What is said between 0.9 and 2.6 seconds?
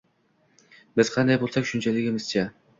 Biz qanday bo‘lsak shundayligimizcha